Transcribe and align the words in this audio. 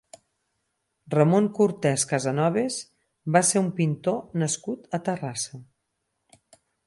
Ramon 1.15 1.49
Cortès 1.57 2.05
Casanovas 2.13 2.79
va 3.37 3.43
ser 3.51 3.63
un 3.67 3.71
pintor 3.81 4.19
nascut 4.45 4.89
a 4.99 5.03
Terrassa. 5.11 5.63